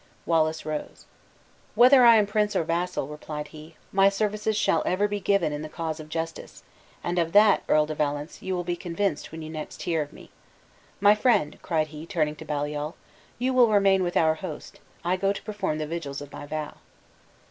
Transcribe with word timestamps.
Wallace 0.25 0.65
rose. 0.65 1.05
"Whether 1.75 2.03
I 2.03 2.15
am 2.15 2.25
prince 2.25 2.55
or 2.55 2.63
vassal," 2.63 3.07
replied 3.07 3.49
he, 3.49 3.75
"my 3.91 4.09
services 4.09 4.57
shall 4.57 4.81
ever 4.83 5.07
be 5.07 5.19
given 5.19 5.53
in 5.53 5.61
the 5.61 5.69
cause 5.69 5.99
of 5.99 6.09
justice; 6.09 6.63
and 7.03 7.19
of 7.19 7.33
that, 7.33 7.61
Earl 7.69 7.85
de 7.85 7.93
Valence, 7.93 8.41
you 8.41 8.55
will 8.55 8.63
be 8.63 8.75
convinced 8.75 9.31
when 9.31 9.41
next 9.51 9.85
you 9.85 9.93
hear 9.93 10.01
of 10.01 10.11
me. 10.11 10.31
My 10.99 11.13
friend," 11.13 11.59
cried 11.61 11.89
he, 11.89 12.07
turning 12.07 12.35
to 12.37 12.45
Bruce, 12.45 12.93
"you 13.37 13.53
will 13.53 13.67
remain 13.69 14.01
with 14.01 14.17
our 14.17 14.33
host; 14.33 14.79
I 15.05 15.17
go 15.17 15.31
to 15.31 15.43
perform 15.43 15.77
the 15.77 15.85
vigils 15.85 16.19
of 16.19 16.31
my 16.33 16.47
vow." 16.47 16.77